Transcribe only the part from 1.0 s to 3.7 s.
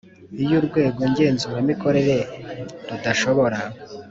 Ngenzuramikorere rudashobora